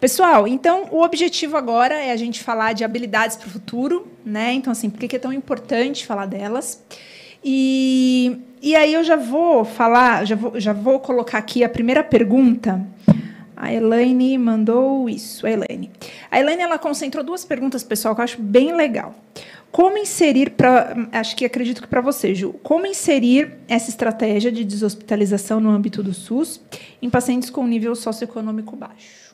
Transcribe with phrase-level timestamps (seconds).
[0.00, 4.52] Pessoal, então o objetivo agora é a gente falar de habilidades para o futuro, né?
[4.52, 6.84] Então, assim, por que é tão importante falar delas?
[7.44, 12.04] E, e aí eu já vou falar, já vou, já vou colocar aqui a primeira
[12.04, 12.80] pergunta.
[13.56, 15.90] A Elaine mandou isso, a Elaine.
[16.30, 19.16] A Elaine ela concentrou duas perguntas, pessoal, que eu acho bem legal.
[19.72, 24.64] Como inserir para, acho que acredito que para você, Ju, como inserir essa estratégia de
[24.64, 26.60] deshospitalização no âmbito do SUS
[27.02, 29.27] em pacientes com nível socioeconômico baixo?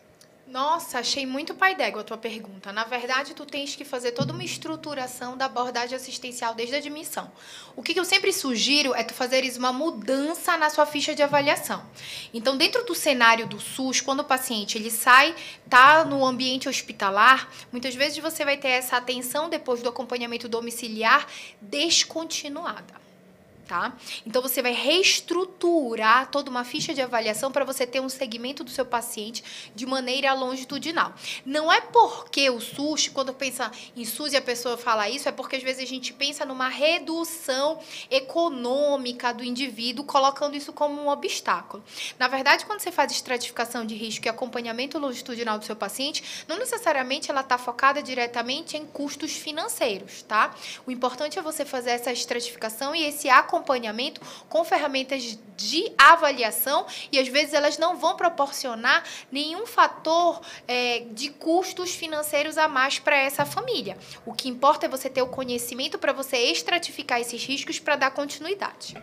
[0.55, 2.72] Nossa, achei muito pai d'égua a tua pergunta.
[2.72, 7.29] Na verdade, tu tens que fazer toda uma estruturação da abordagem assistencial desde a admissão.
[7.75, 11.85] O que eu sempre sugiro é tu fazeres uma mudança na sua ficha de avaliação.
[12.32, 15.35] Então, dentro do cenário do SUS, quando o paciente ele sai,
[15.68, 21.27] tá no ambiente hospitalar, muitas vezes você vai ter essa atenção depois do acompanhamento domiciliar
[21.61, 23.04] descontinuada
[23.67, 23.96] tá?
[24.27, 28.71] Então você vai reestruturar toda uma ficha de avaliação para você ter um segmento do
[28.71, 29.43] seu paciente
[29.75, 31.14] de maneira longitudinal.
[31.45, 35.33] Não é porque o SUS, quando pensa em SUS e a pessoa fala isso, é
[35.33, 37.78] porque às vezes a gente pensa numa redução
[38.11, 41.83] econômica do indivíduo, colocando isso como um obstáculo.
[42.19, 46.58] Na verdade, quando você faz estratificação de risco e acompanhamento longitudinal do seu paciente, não
[46.58, 50.55] necessariamente ela está focada diretamente em custos financeiros, tá?
[50.86, 56.86] O importante é você fazer essa estratificação e esse acompanhamento acompanhamento com ferramentas de avaliação
[57.12, 62.98] e às vezes elas não vão proporcionar nenhum fator é, de custos financeiros a mais
[62.98, 63.97] para essa família.
[64.27, 68.10] O que importa é você ter o conhecimento para você estratificar esses riscos para dar
[68.10, 68.94] continuidade.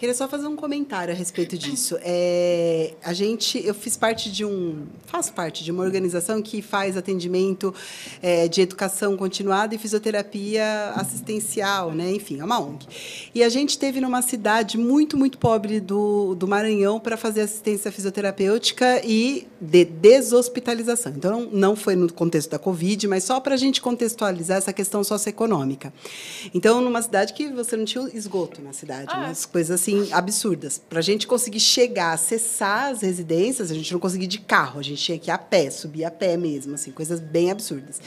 [0.00, 1.98] Queria só fazer um comentário a respeito disso.
[2.00, 6.96] É, a gente, eu fiz parte de um, faço parte de uma organização que faz
[6.96, 7.74] atendimento
[8.22, 12.12] é, de educação continuada e fisioterapia assistencial, né?
[12.12, 12.86] Enfim, é uma ONG.
[13.34, 17.92] E a gente teve numa cidade muito, muito pobre do, do Maranhão para fazer assistência
[17.92, 21.12] fisioterapêutica e de deshospitalização.
[21.14, 25.04] Então, não foi no contexto da Covid, mas só para a gente contextualizar essa questão
[25.04, 25.92] socioeconômica.
[26.54, 29.26] Então, numa cidade que você não tinha esgoto na cidade, ah.
[29.26, 30.80] umas coisas assim assim absurdas.
[30.88, 34.82] Para a gente conseguir chegar, acessar as residências, a gente não conseguia de carro, a
[34.82, 38.00] gente tinha que ir a pé, subir a pé mesmo, assim, coisas bem absurdas.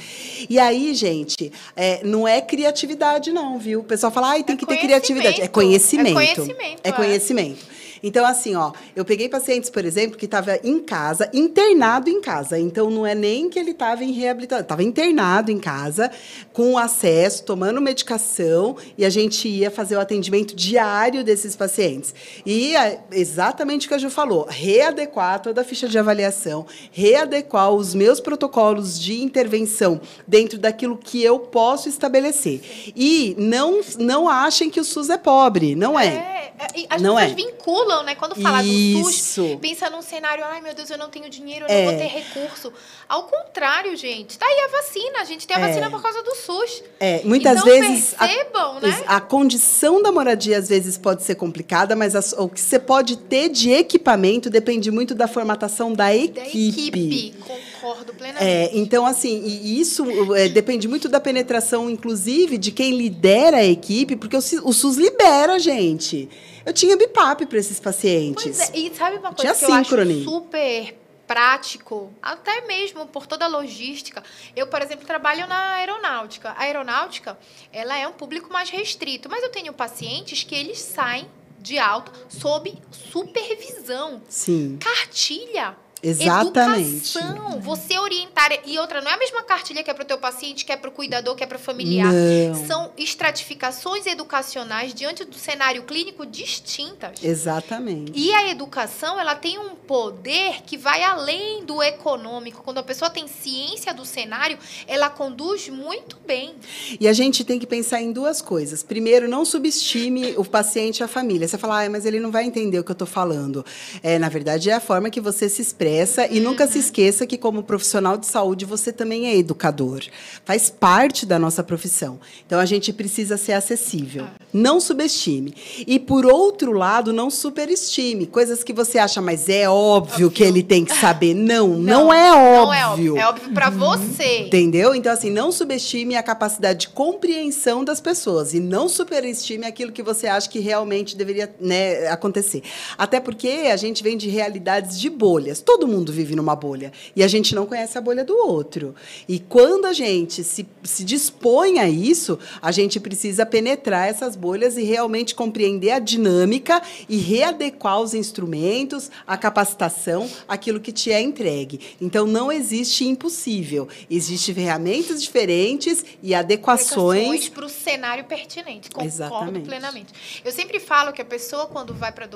[0.50, 3.82] E aí, gente, é, não é criatividade não, viu?
[3.82, 5.42] O pessoal fala, ai, tem é que ter criatividade.
[5.42, 6.10] É conhecimento.
[6.10, 6.82] É conhecimento.
[6.84, 7.66] É, é conhecimento.
[8.03, 12.59] Então, assim, ó, eu peguei pacientes, por exemplo, que estava em casa, internado em casa.
[12.59, 16.12] Então, não é nem que ele estava em reabilitação, estava internado em casa,
[16.52, 22.14] com acesso, tomando medicação, e a gente ia fazer o atendimento diário desses pacientes.
[22.46, 27.72] E é exatamente o que a Ju falou: readequar toda a ficha de avaliação, readequar
[27.72, 32.91] os meus protocolos de intervenção dentro daquilo que eu posso estabelecer.
[32.94, 36.08] E não, não achem que o SUS é pobre, não é.
[36.08, 37.35] é, é as não pessoas é.
[37.35, 38.16] vinculam né?
[38.16, 41.70] Quando fala do SUS, pensa num cenário, ai meu Deus, eu não tenho dinheiro, eu
[41.70, 41.86] é.
[41.86, 42.74] não vou ter recurso.
[43.08, 45.20] Ao contrário, gente, tá aí a vacina.
[45.20, 45.68] A gente tem a é.
[45.68, 46.84] vacina por causa do SUS.
[47.00, 48.16] É, muitas então, vezes.
[48.16, 49.03] Percebam, a, né?
[49.06, 53.18] a condição da moradia às vezes pode ser complicada, mas a, o que você pode
[53.18, 56.34] ter de equipamento depende muito da formatação da equipe.
[56.34, 57.36] Da equipe,
[57.84, 58.46] concordo plenamente.
[58.46, 63.66] É, então, assim, e isso é, depende muito da penetração, inclusive, de quem lidera a
[63.66, 66.30] equipe, porque o, o SUS libera a gente.
[66.66, 68.44] Eu tinha BIPAP para esses pacientes.
[68.44, 70.14] Pois é, e sabe uma coisa tinha que síncrone.
[70.14, 74.24] eu acho super prático, até mesmo por toda a logística.
[74.56, 76.50] Eu, por exemplo, trabalho na aeronáutica.
[76.52, 77.38] A aeronáutica,
[77.72, 81.28] ela é um público mais restrito, mas eu tenho pacientes que eles saem
[81.60, 84.22] de alta sob supervisão.
[84.28, 84.78] Sim.
[84.82, 87.18] Cartilha Exatamente.
[87.18, 88.52] Educação, você orientar.
[88.66, 90.75] E outra, não é a mesma cartilha que é para o teu paciente, que é
[90.75, 92.12] para o cuidador, que é para o familiar.
[92.12, 92.66] Não.
[92.68, 97.24] São estratificações educacionais diante do cenário clínico distintas.
[97.24, 98.12] Exatamente.
[98.14, 102.64] E a educação, ela tem um poder que vai além do econômico.
[102.64, 106.56] Quando a pessoa tem ciência do cenário, ela conduz muito bem.
[107.00, 108.84] E a gente tem que pensar em duas coisas.
[108.84, 111.47] Primeiro, não subestime o paciente e a família.
[111.47, 113.66] Você fala, ah, mas ele não vai entender o que eu estou falando.
[114.02, 115.93] É, na verdade, é a forma que você se expressa
[116.31, 116.44] e uhum.
[116.44, 120.02] nunca se esqueça que, como profissional de saúde, você também é educador.
[120.44, 122.20] Faz parte da nossa profissão.
[122.46, 124.26] Então, a gente precisa ser acessível.
[124.26, 124.44] Ah.
[124.52, 125.53] Não subestime.
[125.88, 128.26] E, por outro lado, não superestime.
[128.26, 130.32] Coisas que você acha, mas é óbvio, óbvio.
[130.32, 131.34] que ele tem que saber.
[131.34, 132.66] Não, não, não é óbvio.
[132.66, 133.17] Não é óbvio.
[133.17, 134.40] É óbvio para você.
[134.40, 134.94] Entendeu?
[134.96, 138.53] Então, assim, não subestime a capacidade de compreensão das pessoas.
[138.53, 142.64] E não superestime aquilo que você acha que realmente deveria né, acontecer.
[142.97, 145.62] Até porque a gente vem de realidades de bolhas.
[145.62, 146.94] Todo todo mundo vive numa bolha.
[147.14, 148.96] E a gente não conhece a bolha do outro.
[149.28, 154.78] E quando a gente se, se dispõe a isso, a gente precisa penetrar essas, bolhas
[154.78, 161.22] e realmente compreender a dinâmica e readequar os instrumentos, a capacitação, aquilo que te é
[161.22, 161.80] entregue.
[162.00, 163.88] Então, não existe impossível.
[164.09, 167.50] Existem ferramentas diferentes e adequações.
[167.50, 168.90] para o cenário pertinente.
[168.90, 169.66] Concordo Exatamente.
[169.66, 170.41] plenamente.
[170.46, 172.28] Eu sempre falo que a pessoa, quando vai para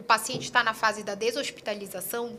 [0.00, 2.36] o paciente está na fase da deshospitalização,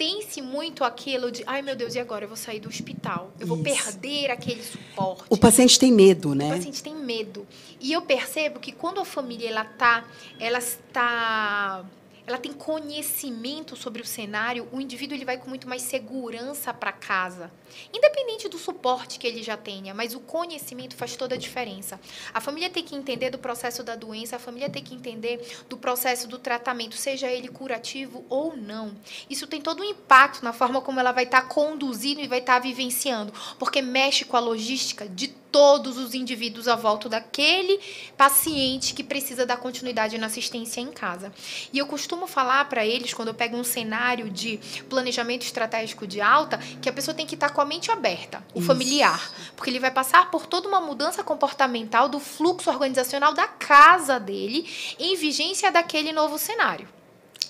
[0.00, 3.30] tem-se muito aquilo de, ai meu Deus, e agora eu vou sair do hospital?
[3.38, 3.84] Eu vou Isso.
[4.00, 5.24] perder aquele suporte.
[5.28, 6.48] O paciente tem medo, O né?
[6.48, 7.46] paciente tem medo.
[7.78, 10.06] E eu percebo que quando a família ela tá,
[10.38, 11.84] ela está
[12.30, 16.92] ela tem conhecimento sobre o cenário, o indivíduo ele vai com muito mais segurança para
[16.92, 17.50] casa.
[17.92, 22.00] Independente do suporte que ele já tenha, mas o conhecimento faz toda a diferença.
[22.32, 25.76] A família tem que entender do processo da doença, a família tem que entender do
[25.76, 28.94] processo do tratamento, seja ele curativo ou não.
[29.28, 32.58] Isso tem todo um impacto na forma como ela vai estar conduzindo e vai estar
[32.60, 37.80] vivenciando, porque mexe com a logística de todos os indivíduos à volta daquele
[38.16, 41.32] paciente que precisa dar continuidade na assistência em casa.
[41.72, 44.58] E eu costumo falar para eles, quando eu pego um cenário de
[44.88, 48.58] planejamento estratégico de alta, que a pessoa tem que estar com a mente aberta, o
[48.58, 48.66] Isso.
[48.66, 54.18] familiar, porque ele vai passar por toda uma mudança comportamental do fluxo organizacional da casa
[54.18, 54.68] dele
[54.98, 56.99] em vigência daquele novo cenário.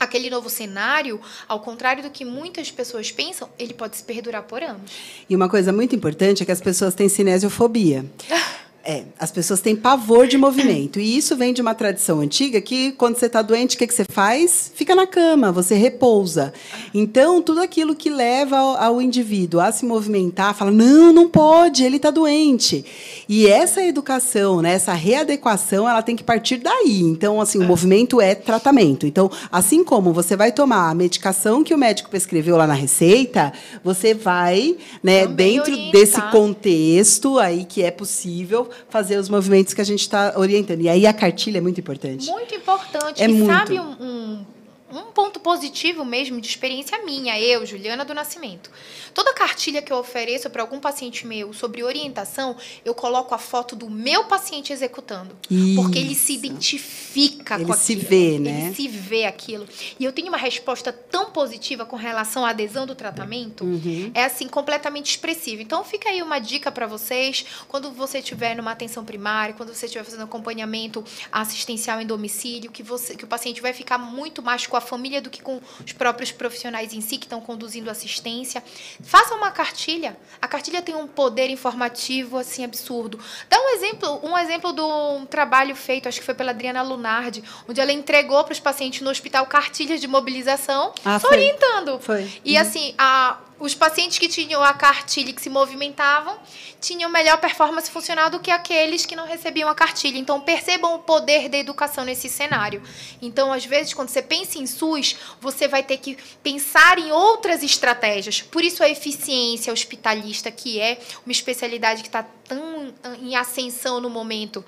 [0.01, 4.63] Aquele novo cenário, ao contrário do que muitas pessoas pensam, ele pode se perdurar por
[4.63, 4.91] anos.
[5.29, 8.07] E uma coisa muito importante é que as pessoas têm cinesiofobia.
[8.83, 10.99] É, as pessoas têm pavor de movimento.
[10.99, 13.93] E isso vem de uma tradição antiga que, quando você está doente, o que, que
[13.93, 14.73] você faz?
[14.75, 16.53] Fica na cama, você repousa.
[16.95, 21.85] Então, tudo aquilo que leva ao, ao indivíduo a se movimentar, fala: não, não pode,
[21.85, 22.85] ele está doente.
[23.29, 27.01] E essa educação, né, essa readequação, ela tem que partir daí.
[27.03, 29.07] Então, assim, o movimento é tratamento.
[29.07, 33.53] Então, assim como você vai tomar a medicação que o médico prescreveu lá na receita,
[33.85, 35.93] você vai, né, Também dentro orientar.
[35.93, 40.81] desse contexto aí que é possível fazer os movimentos que a gente está orientando.
[40.81, 42.31] E aí a cartilha é muito importante.
[42.31, 43.23] Muito importante.
[43.23, 43.47] É e muito.
[43.47, 44.47] sabe um, um,
[44.91, 48.71] um ponto positivo mesmo de experiência minha, eu, Juliana do Nascimento.
[49.15, 53.75] Toda cartilha que eu ofereço para algum paciente meu sobre orientação, eu coloco a foto
[53.75, 55.37] do meu paciente executando.
[55.77, 56.47] Porque ele se Isso.
[56.47, 58.09] identifica Ele com se aquilo.
[58.09, 58.67] vê, né?
[58.67, 59.67] Ele se vê aquilo.
[59.99, 64.11] E eu tenho uma resposta tão positiva com relação à adesão do tratamento, Uhum.
[64.15, 65.63] é assim, completamente expressiva.
[65.63, 69.87] Então fica aí uma dica para vocês, quando você estiver numa atenção primária, quando você
[69.87, 74.67] estiver fazendo acompanhamento assistencial em domicílio, que, você, que o paciente vai ficar muito mais
[74.67, 78.63] com a família do que com os próprios profissionais em si que estão conduzindo assistência.
[79.03, 80.17] Faça uma cartilha.
[80.41, 83.19] A cartilha tem um poder informativo assim absurdo.
[83.49, 87.43] Dá um exemplo, um exemplo de um trabalho feito, acho que foi pela Adriana Lunardi,
[87.69, 91.37] onde ela entregou para os pacientes no hospital cartilhas de mobilização, Ah, só foi.
[91.39, 91.99] orientando.
[92.01, 92.31] Foi.
[92.45, 96.39] E assim, a- os pacientes que tinham a cartilha que se movimentavam
[96.81, 100.17] tinham melhor performance funcional do que aqueles que não recebiam a cartilha.
[100.17, 102.83] Então, percebam o poder da educação nesse cenário.
[103.21, 107.63] Então, às vezes, quando você pensa em SUS, você vai ter que pensar em outras
[107.63, 108.41] estratégias.
[108.41, 114.01] Por isso, a eficiência hospitalista, que é uma especialidade que está tão ah, em ascensão
[114.01, 114.65] no momento.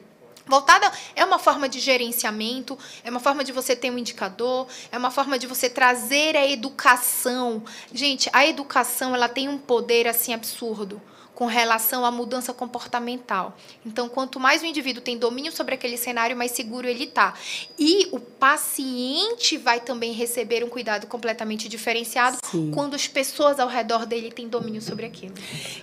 [0.53, 4.99] Voltada é uma forma de gerenciamento, é uma forma de você ter um indicador, é
[4.99, 7.65] uma forma de você trazer a educação.
[7.91, 11.01] Gente, a educação ela tem um poder assim absurdo
[11.35, 13.57] com relação à mudança comportamental.
[13.87, 17.35] Então, quanto mais o indivíduo tem domínio sobre aquele cenário, mais seguro ele está.
[17.79, 22.71] E o paciente vai também receber um cuidado completamente diferenciado Sim.
[22.73, 25.35] quando as pessoas ao redor dele têm domínio sobre aquilo.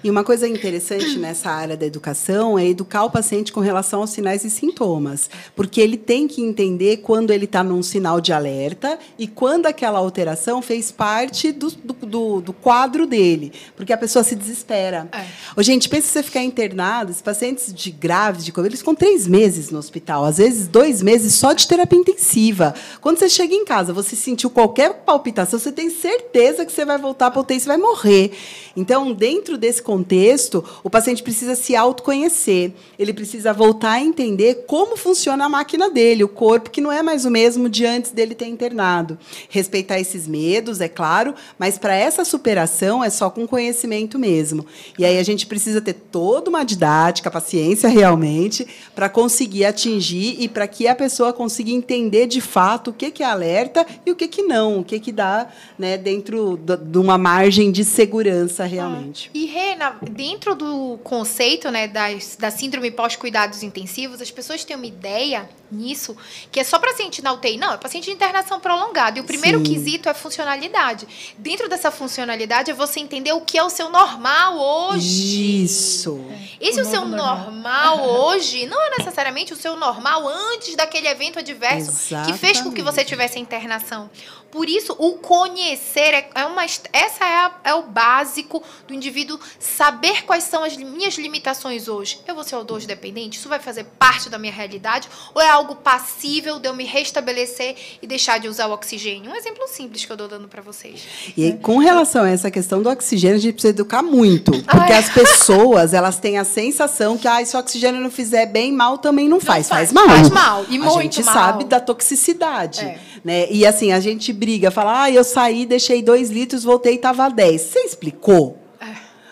[0.04, 4.12] E uma coisa interessante nessa área da educação é educar o paciente com relação aos
[4.12, 5.30] sinais e sintomas.
[5.56, 10.00] Porque ele tem que entender quando ele está num sinal de alerta e quando aquela
[10.00, 13.52] alteração fez parte do, do, do- do quadro dele.
[13.76, 15.10] Porque a pessoa se desespera.
[15.12, 15.39] É.
[15.56, 19.28] Ô, gente, pensa você ficar internado, os pacientes de graves, de Covid, eles ficam três
[19.28, 22.74] meses no hospital, às vezes dois meses só de terapia intensiva.
[23.02, 26.98] Quando você chega em casa, você sentiu qualquer palpitação, você tem certeza que você vai
[26.98, 28.32] voltar para o UTI você vai morrer.
[28.76, 34.96] Então, dentro desse contexto, o paciente precisa se autoconhecer, ele precisa voltar a entender como
[34.96, 38.36] funciona a máquina dele, o corpo, que não é mais o mesmo de antes dele
[38.36, 39.18] ter internado.
[39.50, 44.66] Respeitar esses medos, é claro, mas para essa superação é só com conhecimento mesmo.
[44.98, 50.48] E aí a gente precisa ter toda uma didática, paciência realmente, para conseguir atingir e
[50.48, 54.16] para que a pessoa consiga entender de fato o que, que é alerta e o
[54.16, 59.30] que, que não, o que, que dá né, dentro de uma margem de segurança realmente.
[59.34, 64.76] E, Rê, na- dentro do conceito né, das, da síndrome pós-cuidados intensivos, as pessoas têm
[64.76, 66.18] uma ideia nisso
[66.52, 67.58] que é só paciente na UTI.
[67.58, 69.20] Não, é paciente de internação prolongada.
[69.20, 69.64] E o primeiro Sim.
[69.66, 71.08] quesito é funcionalidade.
[71.38, 75.19] Dentro dessa funcionalidade é você entender o que é o seu normal hoje.
[75.20, 76.20] Isso.
[76.60, 78.06] Esse O o, seu novo normal.
[78.10, 81.92] hoje não é necessariamente o seu normal antes daquele evento adverso
[82.26, 83.08] que fez com que você Exatamente.
[83.08, 84.10] tivesse a internação.
[84.52, 89.40] Por isso, o conhecer é, é uma essa é, a- é o básico do indivíduo
[89.60, 92.20] saber quais são as minhas limitações hoje.
[92.28, 93.38] Eu vou ser odor dependente?
[93.38, 97.76] Isso vai fazer parte da minha realidade ou é algo passível de eu me restabelecer
[98.02, 99.30] e deixar de usar o oxigênio?
[99.32, 101.00] Um exemplo simples que eu dou dando para vocês.
[101.38, 104.52] E com relação a essa questão do oxigênio, a gente precisa educar muito.
[104.52, 104.98] Porque Ai.
[104.98, 108.98] as pessoas, elas têm a sensação que ah, se o oxigênio não fizer bem, mal
[108.98, 109.68] também não faz.
[109.68, 109.92] faz.
[109.92, 110.08] Faz, mal.
[110.08, 111.34] Faz mal, e a muito gente mal.
[111.34, 112.82] sabe da toxicidade.
[112.82, 113.00] É.
[113.24, 113.48] Né?
[113.52, 117.30] E assim, a gente briga, fala, ah, eu saí, deixei dois litros, voltei e estava
[117.30, 117.62] 10.
[117.62, 118.58] Você explicou?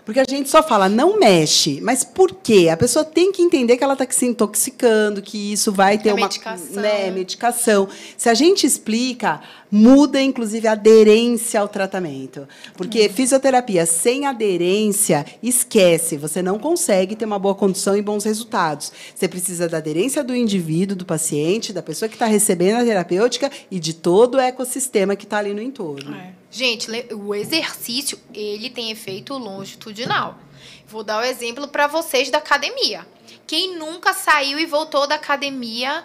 [0.08, 0.18] É.
[0.18, 1.82] Porque a gente só fala, não mexe.
[1.82, 2.70] Mas por quê?
[2.72, 6.14] A pessoa tem que entender que ela está se intoxicando, que isso vai ter É
[6.14, 6.82] uma medicação.
[6.82, 7.90] né, medicação.
[8.16, 12.48] Se a gente explica, muda inclusive a aderência ao tratamento.
[12.78, 18.94] Porque fisioterapia sem aderência, esquece, você não consegue ter uma boa condição e bons resultados.
[19.14, 23.52] Você precisa da aderência do indivíduo, do paciente, da pessoa que está recebendo a terapêutica
[23.70, 26.16] e de todo o ecossistema que está ali no entorno.
[26.58, 30.40] Gente, o exercício, ele tem efeito longitudinal.
[30.88, 33.08] Vou dar o exemplo para vocês da academia.
[33.46, 36.04] Quem nunca saiu e voltou da academia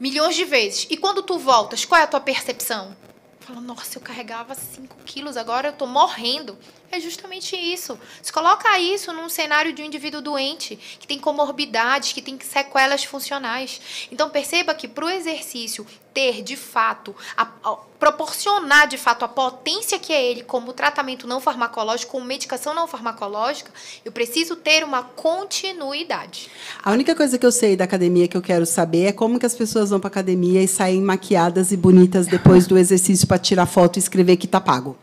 [0.00, 0.86] milhões de vezes?
[0.88, 2.96] E quando tu voltas, qual é a tua percepção?
[3.40, 6.56] Fala, nossa, eu carregava 5 quilos, agora eu tô morrendo.
[6.94, 7.98] É justamente isso.
[8.22, 13.02] Se coloca isso num cenário de um indivíduo doente, que tem comorbidades, que tem sequelas
[13.02, 13.80] funcionais.
[14.12, 15.84] Então perceba que para o exercício
[16.14, 21.26] ter de fato, a- a- proporcionar de fato a potência que é ele como tratamento
[21.26, 23.72] não farmacológico, como medicação não farmacológica,
[24.04, 26.48] eu preciso ter uma continuidade.
[26.80, 29.46] A única coisa que eu sei da academia que eu quero saber é como que
[29.46, 33.66] as pessoas vão para academia e saem maquiadas e bonitas depois do exercício para tirar
[33.66, 34.96] foto e escrever que tá pago.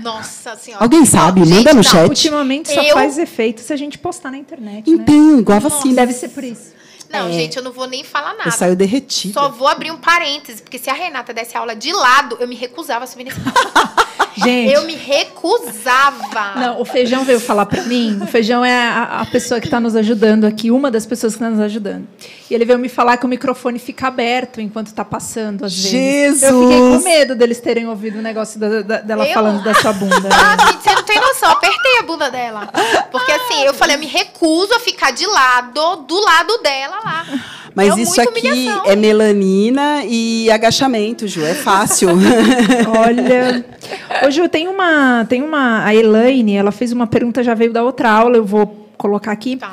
[0.00, 0.82] Nossa senhora.
[0.84, 1.40] Alguém sabe?
[1.40, 1.82] Não, Manda gente, no não.
[1.82, 2.08] chat.
[2.08, 4.96] Ultimamente só Eu- faz efeito se a gente postar na internet, né?
[5.02, 5.94] Então, igual a vacina.
[5.96, 6.72] Deve ser por isso.
[7.10, 7.32] Não, É.
[7.32, 8.48] gente, eu não vou nem falar nada.
[8.48, 9.34] Eu saio derretida.
[9.34, 12.54] Só vou abrir um parêntese, porque se a Renata desse aula de lado, eu me
[12.56, 13.36] recusava a subir nesse
[14.36, 16.54] Gente, Eu me recusava.
[16.56, 18.18] não, o Feijão veio falar pra mim.
[18.22, 21.38] O Feijão é a, a pessoa que está nos ajudando aqui, uma das pessoas que
[21.42, 22.06] está nos ajudando.
[22.50, 26.42] E ele veio me falar que o microfone fica aberto enquanto está passando, às vezes.
[26.42, 27.04] Eu fiquei com Jesus!
[27.04, 29.34] medo deles terem ouvido o negócio da- da- dela Eu?
[29.34, 30.28] falando da sua bunda.
[30.32, 31.50] Ah, gente, você não tem noção.
[31.50, 32.68] Eu apertei a bunda dela.
[33.10, 37.26] Porque assim, eu falei, eu me recuso a ficar de lado, do lado dela lá.
[37.74, 38.82] Mas É isso aqui humilhação.
[38.86, 41.44] é melanina e agachamento, Ju.
[41.44, 42.10] É fácil.
[42.98, 43.64] Olha,
[44.26, 47.82] hoje eu tenho uma, tem uma, a Elaine, ela fez uma pergunta, já veio da
[47.82, 49.56] outra aula, eu vou colocar aqui.
[49.56, 49.72] Tá.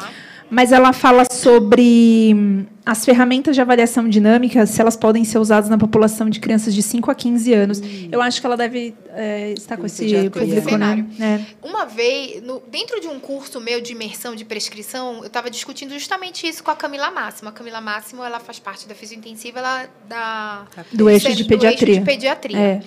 [0.50, 5.70] Mas ela fala sobre hum, as ferramentas de avaliação dinâmica, se elas podem ser usadas
[5.70, 7.82] na população de crianças de 5 a 15 anos.
[8.12, 11.06] Eu acho que ela deve é, estar com Com esse público, né?
[11.20, 11.40] É.
[11.68, 15.92] Uma vez, no- dentro de um curso meu de imersão de prescrição, eu estava discutindo
[15.94, 17.50] justamente isso com a Camila Máximo.
[17.50, 21.90] A Camila Máximo, ela faz parte da fisiointensiva ela, da Do eixo de pediatria.
[21.90, 22.58] eixo de pediatria.
[22.58, 22.82] É.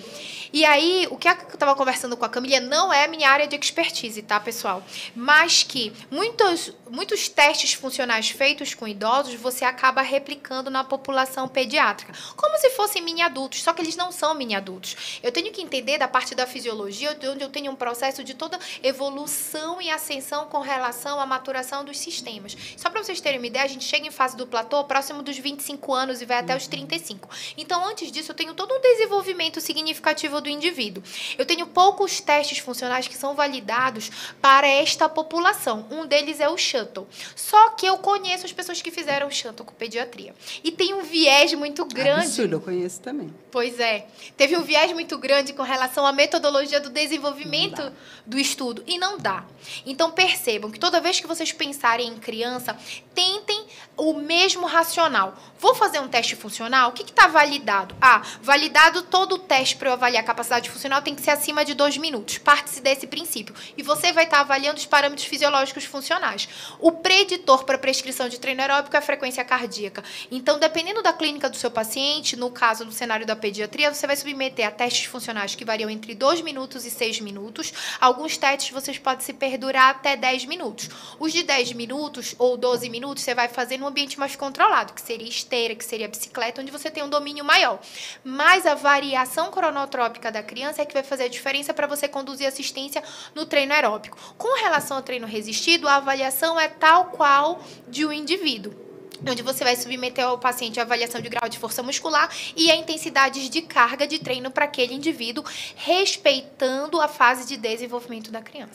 [0.53, 3.55] E aí, o que eu estava conversando com a Camila não é minha área de
[3.55, 4.83] expertise, tá, pessoal?
[5.15, 12.13] Mas que muitos, muitos testes funcionais feitos com idosos você acaba replicando na população pediátrica.
[12.35, 15.19] Como se fossem mini-adultos, só que eles não são mini-adultos.
[15.23, 18.59] Eu tenho que entender da parte da fisiologia, onde eu tenho um processo de toda
[18.83, 22.55] evolução e ascensão com relação à maturação dos sistemas.
[22.77, 25.35] Só para vocês terem uma ideia, a gente chega em fase do platô próximo dos
[25.35, 27.27] 25 anos e vai até os 35.
[27.57, 31.01] Então, antes disso, eu tenho todo um desenvolvimento significativo do indivíduo.
[31.37, 35.87] Eu tenho poucos testes funcionais que são validados para esta população.
[35.89, 37.07] Um deles é o shuttle.
[37.35, 40.35] Só que eu conheço as pessoas que fizeram o shuttle com pediatria.
[40.63, 42.27] E tem um viés muito grande.
[42.27, 43.33] Absurdo, eu conheço também.
[43.49, 44.07] Pois é.
[44.37, 47.91] Teve um viés muito grande com relação à metodologia do desenvolvimento
[48.25, 48.83] do estudo.
[48.85, 49.45] E não dá.
[49.85, 52.77] Então percebam que toda vez que vocês pensarem em criança,
[53.13, 55.35] tentem o mesmo racional.
[55.59, 56.89] Vou fazer um teste funcional?
[56.89, 57.95] O que está validado?
[58.01, 61.63] Ah, validado todo o teste para eu avaliar a capacidade funcional tem que ser acima
[61.63, 62.37] de dois minutos.
[62.37, 63.55] Parte-se desse princípio.
[63.77, 66.49] E você vai estar avaliando os parâmetros fisiológicos funcionais.
[66.79, 70.03] O preditor para prescrição de treino aeróbico é a frequência cardíaca.
[70.29, 74.15] Então, dependendo da clínica do seu paciente, no caso do cenário da pediatria, você vai
[74.15, 77.71] submeter a testes funcionais que variam entre 2 minutos e 6 minutos.
[78.01, 80.89] Alguns testes vocês podem se perdurar até 10 minutos.
[81.19, 85.01] Os de 10 minutos ou 12 minutos você vai fazer num ambiente mais controlado, que
[85.01, 87.79] seria esteira, que seria bicicleta, onde você tem um domínio maior.
[88.23, 92.47] Mas a variação cronotrópica da criança é que vai fazer a diferença para você conduzir
[92.47, 93.03] assistência
[93.35, 94.17] no treino aeróbico.
[94.37, 98.82] Com relação ao treino resistido, a avaliação é tal qual de um indivíduo.
[99.29, 102.75] Onde você vai submeter ao paciente a avaliação de grau de força muscular e a
[102.75, 105.43] intensidades de carga de treino para aquele indivíduo,
[105.75, 108.71] respeitando a fase de desenvolvimento da criança.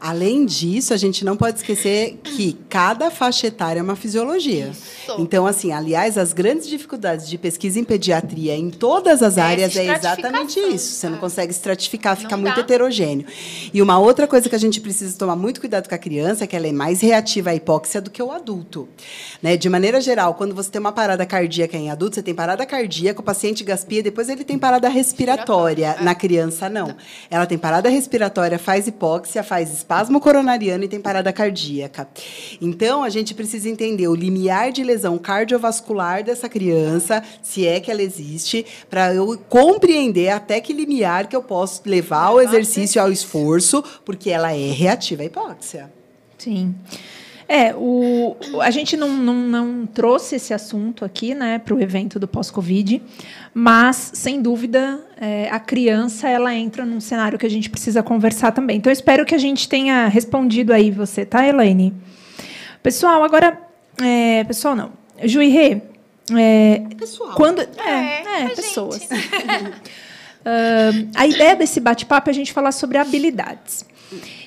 [0.00, 4.68] Além disso, a gente não pode esquecer que cada faixa etária é uma fisiologia.
[4.68, 5.16] Isso.
[5.18, 9.94] Então, assim, aliás, as grandes dificuldades de pesquisa em pediatria em todas as áreas é
[9.94, 10.94] exatamente isso.
[10.94, 12.60] Você não consegue estratificar, fica Não muito dá.
[12.62, 13.26] heterogêneo.
[13.72, 16.46] E uma outra coisa que a gente precisa tomar muito cuidado com a criança é
[16.46, 18.88] que ela é mais reativa à hipóxia do que o adulto.
[19.42, 19.56] Né?
[19.56, 23.20] De maneira geral, quando você tem uma parada cardíaca em adulto, você tem parada cardíaca,
[23.20, 25.88] o paciente gaspia, depois ele tem parada respiratória.
[25.88, 26.04] Respiratória, é.
[26.04, 26.94] Na criança, não.
[27.30, 32.08] Ela tem parada respiratória, faz hipóxia, faz espasmo coronariano e tem parada cardíaca.
[32.60, 37.90] Então, a gente precisa entender o limiar de lesão cardiovascular dessa criança, se é que
[37.90, 42.40] ela existe, para eu compreender até que limiar que eu posso levar ao Levar ao
[42.40, 45.92] exercício, ao esforço, porque ela é reativa à hipóxia.
[46.38, 46.74] Sim.
[47.48, 52.18] É, o, a gente não, não, não trouxe esse assunto aqui, né, para o evento
[52.18, 53.00] do pós-Covid,
[53.54, 58.50] mas, sem dúvida, é, a criança, ela entra num cenário que a gente precisa conversar
[58.50, 58.78] também.
[58.78, 61.94] Então, eu espero que a gente tenha respondido aí você, tá, Elaine?
[62.82, 63.58] Pessoal, agora...
[64.02, 64.92] é, pessoal, não.
[65.22, 65.82] Juirê,
[66.36, 67.34] é, Pessoal.
[67.36, 67.60] quando...
[67.60, 69.08] É, É, é, pessoas.
[70.46, 73.84] Ahn, a ideia desse bate-papo é a gente falar sobre habilidades.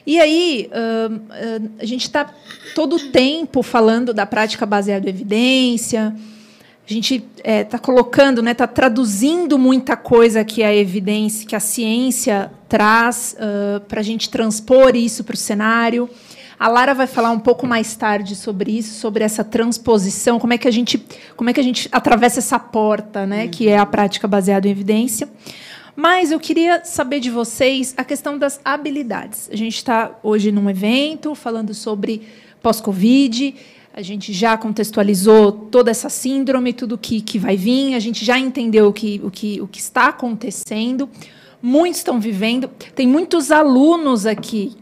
[0.07, 0.69] E aí,
[1.77, 2.33] a gente está
[2.73, 6.15] todo o tempo falando da prática baseada em evidência.
[6.89, 13.35] A gente está colocando, está traduzindo muita coisa que a evidência, que a ciência traz
[13.87, 16.09] para a gente transpor isso para o cenário.
[16.57, 20.57] A Lara vai falar um pouco mais tarde sobre isso, sobre essa transposição, como é
[20.57, 21.01] que a gente,
[21.37, 24.71] como é que a gente atravessa essa porta, né, que é a prática baseada em
[24.71, 25.29] evidência.
[25.99, 29.49] Mas eu queria saber de vocês a questão das habilidades.
[29.51, 32.21] A gente está hoje num evento falando sobre
[32.61, 33.53] pós-Covid.
[33.93, 37.95] A gente já contextualizou toda essa síndrome, tudo que, que vai vir.
[37.95, 41.09] A gente já entendeu o que, o, que, o que está acontecendo.
[41.61, 42.69] Muitos estão vivendo.
[42.95, 44.77] Tem muitos alunos aqui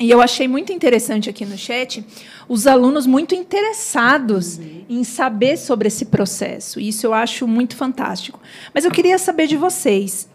[0.00, 2.02] e eu achei muito interessante aqui no chat
[2.50, 6.80] os alunos muito interessados em saber sobre esse processo.
[6.80, 8.40] Isso eu acho muito fantástico.
[8.74, 10.28] Mas eu queria saber de vocês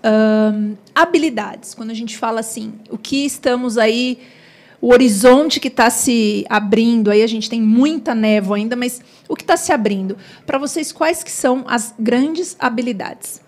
[0.95, 1.73] habilidades.
[1.73, 4.19] Quando a gente fala assim, o que estamos aí,
[4.79, 7.11] o horizonte que está se abrindo.
[7.11, 10.15] Aí a gente tem muita névoa ainda, mas o que está se abrindo?
[10.45, 13.41] Para vocês, quais que são as grandes habilidades?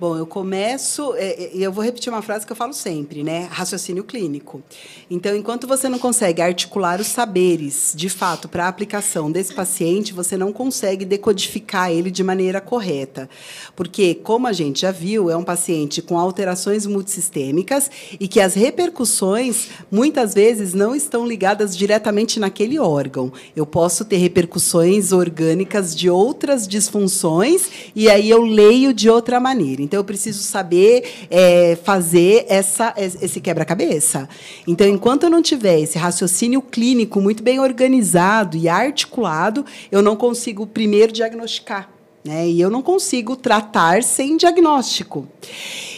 [0.00, 3.46] Bom, eu começo, é, e eu vou repetir uma frase que eu falo sempre, né?
[3.50, 4.62] Raciocínio clínico.
[5.08, 10.12] Então, enquanto você não consegue articular os saberes, de fato, para a aplicação desse paciente,
[10.12, 13.28] você não consegue decodificar ele de maneira correta.
[13.76, 18.54] Porque, como a gente já viu, é um paciente com alterações multissistêmicas e que as
[18.54, 23.32] repercussões, muitas vezes, não estão ligadas diretamente naquele órgão.
[23.54, 29.82] Eu posso ter repercussões orgânicas de outras disfunções e aí eu leio de outra maneira.
[29.92, 34.26] Então, eu preciso saber é, fazer essa, esse quebra-cabeça.
[34.66, 40.16] Então, enquanto eu não tiver esse raciocínio clínico muito bem organizado e articulado, eu não
[40.16, 41.90] consigo primeiro diagnosticar.
[42.24, 42.48] Né?
[42.48, 45.28] E eu não consigo tratar sem diagnóstico.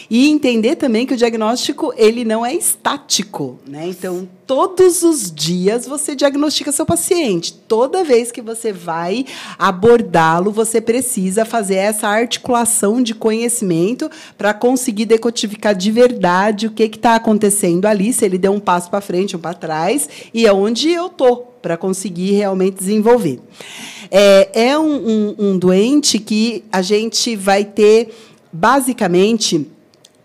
[0.09, 3.87] E entender também que o diagnóstico ele não é estático, né?
[3.87, 7.53] Então, todos os dias você diagnostica seu paciente.
[7.53, 9.25] Toda vez que você vai
[9.57, 16.83] abordá-lo, você precisa fazer essa articulação de conhecimento para conseguir decodificar de verdade o que
[16.83, 20.91] está acontecendo ali, se ele deu um passo para frente ou para trás, e aonde
[20.91, 23.39] eu estou para conseguir realmente desenvolver.
[24.11, 28.13] É, é um, um, um doente que a gente vai ter,
[28.53, 29.67] basicamente,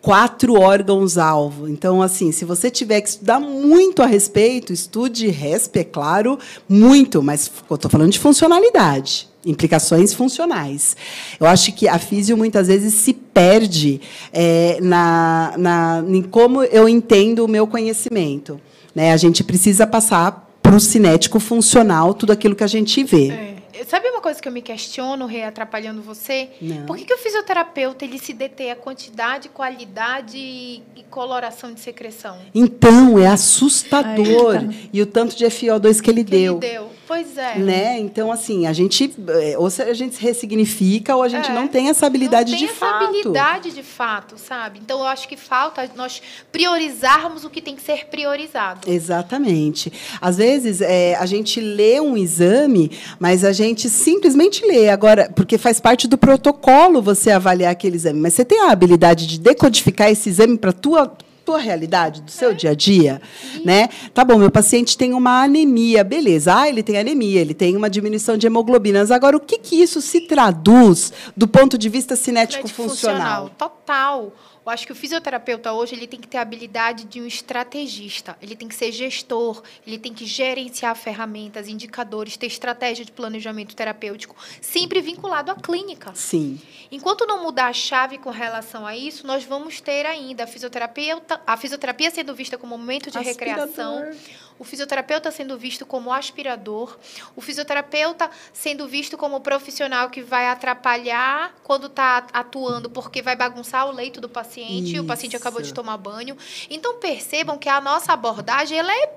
[0.01, 1.69] quatro órgãos-alvo.
[1.69, 7.23] Então, assim, se você tiver que estudar muito a respeito, estude RESP, é claro, muito,
[7.23, 10.97] mas eu estou falando de funcionalidade, implicações funcionais.
[11.39, 14.01] Eu acho que a físio, muitas vezes, se perde
[14.33, 18.61] é, na, na, em como eu entendo o meu conhecimento.
[18.95, 19.13] Né?
[19.13, 23.29] A gente precisa passar para o cinético funcional tudo aquilo que a gente vê.
[23.29, 23.60] É.
[23.89, 26.51] Sabe uma coisa que eu me questiono, Rê, atrapalhando você?
[26.61, 26.87] Não.
[26.87, 32.39] Por que, que o fisioterapeuta ele se detém a quantidade, qualidade e coloração de secreção?
[32.55, 34.57] Então, é assustador.
[34.57, 34.75] Ai, tá.
[34.93, 36.53] E o tanto de FiO2 que ele Que deu.
[36.55, 36.91] ele deu.
[37.11, 37.59] Pois é.
[37.59, 37.99] Né?
[37.99, 41.53] Então, assim, a gente é, ou a gente se ressignifica ou a gente É.
[41.53, 43.05] não tem essa habilidade não tem de essa fato.
[43.07, 44.79] habilidade de fato, sabe?
[44.81, 48.89] Então eu acho que falta nós priorizarmos o que tem que ser priorizado.
[48.89, 49.93] Exatamente.
[50.21, 54.89] Às vezes é, a gente lê um exame, mas a gente simplesmente lê.
[54.89, 59.27] Agora, porque faz parte do protocolo você avaliar aquele exame, mas você tem a habilidade
[59.27, 61.13] de decodificar esse exame para tua
[61.51, 63.21] tua realidade, do seu dia a dia,
[63.65, 63.89] né?
[64.15, 66.55] Tá bom, meu paciente tem uma anemia, beleza.
[66.55, 69.11] Ah, ele tem anemia, ele tem uma diminuição de hemoglobinas.
[69.11, 73.51] Agora, o que, que isso se traduz do ponto de vista cinético funcional?
[73.91, 74.33] Total.
[74.65, 78.37] Eu acho que o fisioterapeuta hoje ele tem que ter a habilidade de um estrategista.
[78.41, 83.75] Ele tem que ser gestor, ele tem que gerenciar ferramentas, indicadores, ter estratégia de planejamento
[83.75, 86.13] terapêutico, sempre vinculado à clínica.
[86.15, 86.61] Sim.
[86.93, 91.41] Enquanto não mudar a chave com relação a isso, nós vamos ter ainda a fisioterapeuta,
[91.45, 93.67] a fisioterapia sendo vista como momento de Aspirador.
[93.67, 94.11] recreação,
[94.59, 96.99] o fisioterapeuta sendo visto como aspirador,
[97.35, 103.80] o fisioterapeuta sendo visto como profissional que vai atrapalhar quando está atuando porque vai bagunçar
[103.87, 105.75] o leito do paciente e o paciente acabou de Isso.
[105.75, 106.37] tomar banho.
[106.69, 109.11] Então percebam que a nossa abordagem ela é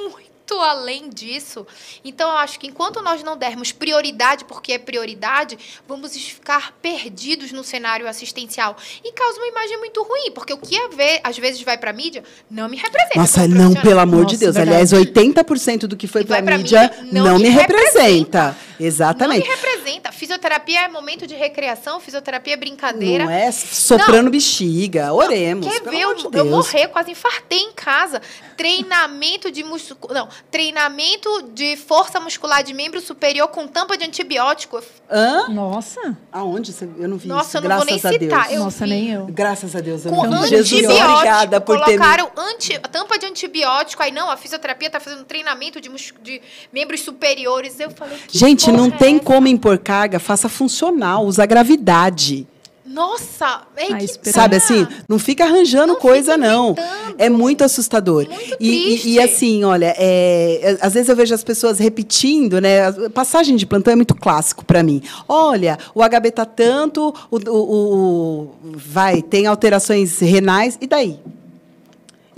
[0.00, 1.64] muito além disso.
[2.04, 7.52] Então eu acho que enquanto nós não dermos prioridade porque é prioridade, vamos ficar perdidos
[7.52, 11.38] no cenário assistencial e causa uma imagem muito ruim, porque o que a ve- às
[11.38, 13.18] vezes vai para mídia não me representa.
[13.20, 14.56] Nossa, não, pelo amor de Nossa, Deus.
[14.56, 14.76] verdade.
[14.76, 18.56] Aliás, 80% do que foi para pra mídia mídia, não, não me me representa.
[18.80, 19.46] Exatamente.
[19.46, 19.69] Não me representa.
[20.12, 23.24] Fisioterapia é momento de recreação, fisioterapia é brincadeira.
[23.24, 25.12] Não é soprando bexiga.
[25.12, 25.66] Oremos.
[25.66, 28.20] Quer pelo ver amor eu, de eu morrer, quase infartei em casa.
[28.56, 30.12] Treinamento de muscu...
[30.12, 34.82] não, treinamento de força muscular de membro superior com tampa de antibiótico.
[35.10, 35.48] Hã?
[35.48, 36.16] Nossa.
[36.30, 36.72] Aonde?
[36.72, 37.56] Você- Eu não vi Nossa, isso.
[37.56, 38.42] eu não vou Graças nem a citar.
[38.48, 38.52] Deus.
[38.58, 38.90] Eu Nossa, vi.
[38.90, 39.26] nem eu.
[39.26, 40.04] Graças a Deus.
[40.04, 40.46] Eu Com não.
[40.46, 44.02] Jesus, antibiótico, obrigada por ter colocaram anti, tampa de antibiótico.
[44.02, 46.40] Aí não, a fisioterapia está fazendo treinamento de, mus- de
[46.72, 47.80] membros superiores.
[47.80, 49.24] Eu falei, que Gente, não é tem essa?
[49.24, 52.46] como impor carga, faça funcional, usa gravidade.
[52.84, 54.84] Nossa, é Ah, que Sabe assim?
[55.08, 56.74] Não fica arranjando Não coisa, fica não.
[57.18, 58.26] É muito assustador.
[58.28, 58.68] Muito e,
[59.06, 62.88] e- e, assim, olha, é, às vezes eu vejo as pessoas repetindo, né?
[62.88, 65.00] A passagem de plantão é muito clássico para mim.
[65.28, 71.16] Olha, o HB tá tanto, o, o- o- vai, tem alterações renais, e daí?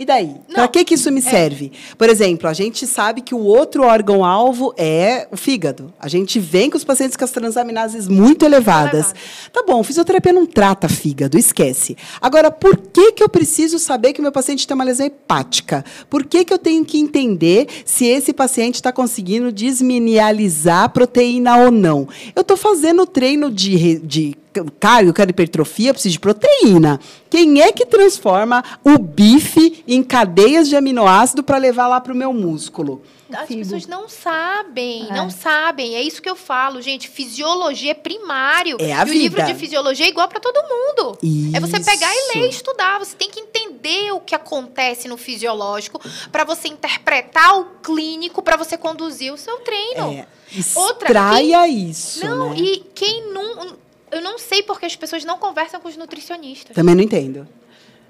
[0.02, 0.34] E daí?
[0.52, 1.70] Para que, que isso me serve?
[1.96, 5.94] Por exemplo, a gente sabe que o outro órgão-alvo é o fígado.
[6.00, 9.14] A gente vem com os pacientes com as transaminases muito elevadas.
[9.52, 11.96] Tá bom, fisioterapia não trata fígado, esquece.
[12.20, 15.84] Agora, por que, que eu preciso saber que o meu paciente tem uma lesão hepática?
[16.10, 21.58] Por que, que eu tenho que entender se esse paciente está conseguindo desmineralizar a proteína
[21.58, 22.08] ou não?
[22.34, 24.36] Eu estou fazendo treino de, de
[24.78, 27.00] cardio, eu quero hipertrofia, eu preciso de proteína.
[27.30, 32.16] Quem é que transforma o bife em cadeias de aminoácido para levar lá para o
[32.16, 33.02] meu músculo?
[33.32, 33.60] As Figo.
[33.60, 35.14] pessoas não sabem, É.
[35.16, 35.94] não sabem.
[35.96, 37.08] É isso que eu falo, gente.
[37.08, 38.76] Fisiologia é primário.
[38.78, 39.50] É a e o livro vida.
[39.54, 41.16] de fisiologia é igual para todo mundo.
[41.54, 42.58] É você pegar e ler, Isso.
[42.58, 42.98] estudar.
[42.98, 45.98] Você tem que entender o que acontece no fisiológico
[46.30, 50.12] para você interpretar o clínico, para você conduzir o seu treino.
[50.12, 50.26] É,
[50.74, 52.26] Outra, extraia isso.
[52.26, 52.56] não, né?
[52.58, 53.80] e quem não.
[54.12, 56.75] Eu não sei porque as pessoas não conversam com os nutricionistas.
[56.75, 57.48] Também não entendo.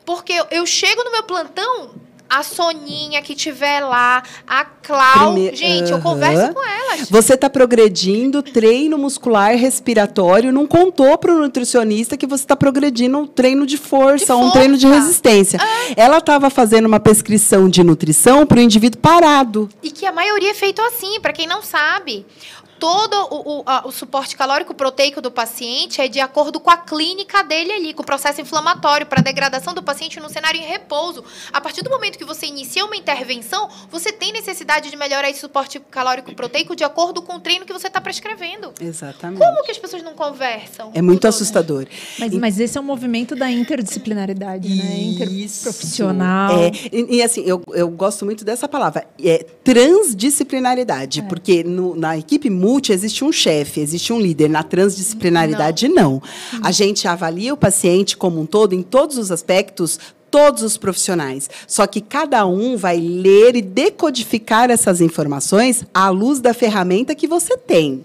[0.04, 1.92] Porque eu, eu chego no meu plantão,
[2.28, 5.36] a Soninha que tiver lá, a Clau.
[5.52, 6.00] Gente, eu Aham.
[6.00, 7.10] converso com elas.
[7.10, 13.18] Você está progredindo treino muscular respiratório, não contou para o nutricionista que você está progredindo
[13.18, 15.00] um treino de força, De um treino de força.
[15.02, 15.60] Resistência.
[15.94, 19.68] Ela estava fazendo uma prescrição de nutrição para o indivíduo parado.
[19.82, 22.24] E que a maioria é feito assim, para quem não sabe.
[22.82, 26.76] Todo o, o- a- o suporte calórico proteico do paciente é de acordo com a
[26.76, 31.22] clínica dele ali, com o processo inflamatório, para degradação do paciente no cenário em repouso.
[31.52, 35.38] A partir do momento que você inicia uma intervenção, você tem necessidade de melhorar esse
[35.38, 38.72] suporte calórico proteico de acordo com o treino que você está prescrevendo.
[38.80, 39.38] Exatamente.
[39.38, 40.90] Como que as pessoas não conversam?
[40.92, 41.86] É muito assustador.
[42.18, 44.96] Mas, mas esse é um movimento da interdisciplinaridade, né?
[45.02, 46.58] Interprofissional.
[46.58, 51.22] É, e, e, assim, eu, eu gosto muito dessa palavra, é transdisciplinaridade, É.
[51.22, 54.48] porque no- na equipe multi existe um chefe, existe um líder.
[54.48, 56.22] Na transdisciplinaridade, não.
[56.62, 59.98] A gente avalia o paciente como um todo, em todos os aspectos,
[60.32, 61.48] todos os profissionais.
[61.66, 67.28] Só que cada um vai ler e decodificar essas informações à luz da ferramenta que
[67.28, 68.02] você tem.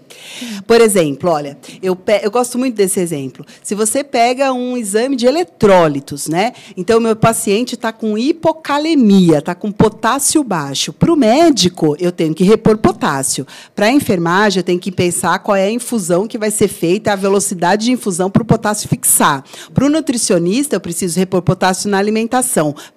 [0.66, 3.46] Por exemplo, olha, eu, eu gosto muito desse exemplo.
[3.62, 6.52] Se você pega um exame de eletrólitos, né?
[6.76, 10.92] Então, meu paciente está com hipocalemia, está com potássio baixo.
[10.92, 13.46] Para o médico, eu tenho que repor potássio.
[13.74, 17.12] Para a enfermagem, eu tenho que pensar qual é a infusão que vai ser feita,
[17.12, 19.42] a velocidade de infusão para o potássio fixar.
[19.72, 22.17] Para o nutricionista, eu preciso repor potássio na alimentação.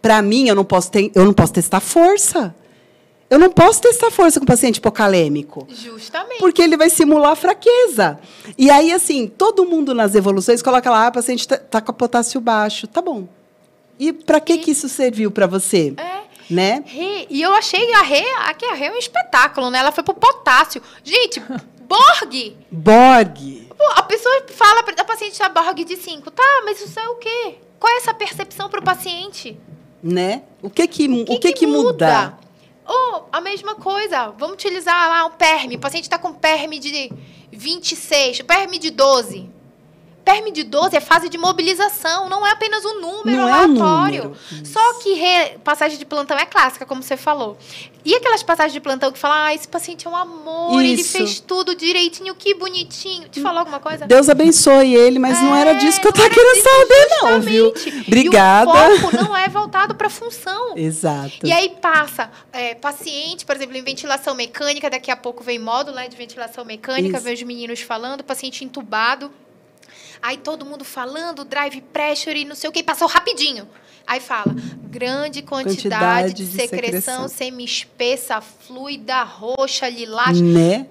[0.02, 2.56] Para mim, eu não posso, ter, eu não posso testar força.
[3.30, 5.66] Eu não posso testar força com paciente hipocalêmico.
[5.70, 6.40] Justamente.
[6.40, 8.20] Porque ele vai simular fraqueza.
[8.58, 12.42] E aí, assim, todo mundo nas evoluções coloca lá, ah, o paciente está com potássio
[12.42, 12.88] baixo.
[12.88, 13.30] Tá bom.
[13.98, 15.94] E para que, que isso serviu para você?
[15.96, 16.22] É.
[16.54, 16.84] Né?
[17.30, 19.80] E eu achei a Rê, aqui a Rê é um espetáculo, né?
[19.80, 20.82] Ela foi pro potássio.
[21.02, 21.42] Gente,
[21.88, 22.58] Borg!
[22.70, 23.68] Borg.
[23.96, 26.30] A pessoa fala a paciente a Borg de 5.
[26.32, 27.56] Tá, mas isso é o quê?
[27.82, 29.58] Qual é essa percepção pro paciente?
[30.04, 30.44] Né?
[30.62, 32.38] O que que, o que, que, que, que muda?
[32.86, 35.74] Ou a mesma coisa, vamos utilizar lá um PERM.
[35.74, 37.12] O paciente está com PERM de
[37.52, 39.50] 26, PERM de 12.
[40.24, 43.64] PERM de 12 é fase de mobilização, não é apenas um número Não é um
[43.64, 44.24] aleatório.
[44.24, 44.66] número.
[44.66, 47.58] Só que re- passagem de plantão é clássica, como você falou.
[48.04, 51.18] E aquelas passagens de plantão que falam, ah, esse paciente é um amor, ele Isso.
[51.18, 53.30] fez tudo direitinho, que bonitinho.
[53.30, 54.08] Te falou alguma coisa?
[54.08, 57.08] Deus abençoe ele, mas não era disso que eu É, não tava era querendo saber,
[57.22, 57.74] não, viu?
[58.08, 58.72] Obrigada.
[58.72, 60.76] E o foco não é voltado para função.
[60.76, 61.32] Exato.
[61.44, 65.96] E aí passa é, paciente, por exemplo, em ventilação mecânica, daqui a pouco vem módulo
[65.96, 67.24] né, de ventilação mecânica, Isso.
[67.26, 69.32] vem os meninos falando, paciente entubado.
[70.22, 73.68] Aí todo mundo falando, drive pressure e não sei o que, passou rapidinho.
[74.06, 74.54] Aí fala,
[74.84, 77.28] grande quantidade, Quantidade de de secreção, secreção.
[77.28, 80.40] semi-espessa, fluida, roxa, lilás.
[80.42, 80.88] Né?